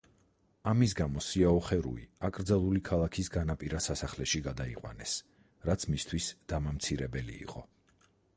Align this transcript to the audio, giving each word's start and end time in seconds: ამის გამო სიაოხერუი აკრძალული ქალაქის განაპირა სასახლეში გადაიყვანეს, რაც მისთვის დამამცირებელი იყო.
ამის 0.69 0.93
გამო 0.99 1.21
სიაოხერუი 1.25 2.05
აკრძალული 2.29 2.81
ქალაქის 2.89 3.29
განაპირა 3.35 3.83
სასახლეში 3.89 4.43
გადაიყვანეს, 4.49 5.15
რაც 5.71 5.87
მისთვის 5.93 6.33
დამამცირებელი 6.55 7.39
იყო. 7.47 7.67